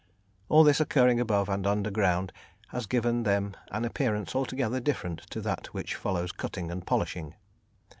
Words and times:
All 0.49 0.63
this 0.63 0.79
occurring 0.79 1.19
above 1.19 1.47
and 1.47 1.67
under 1.67 1.91
ground 1.91 2.33
has 2.69 2.87
given 2.87 3.21
them 3.21 3.55
an 3.69 3.85
appearance 3.85 4.33
altogether 4.35 4.79
different 4.79 5.19
to 5.29 5.41
that 5.41 5.67
which 5.75 5.93
follows 5.93 6.31
cutting 6.31 6.71
and 6.71 6.83
polishing. 6.87 7.35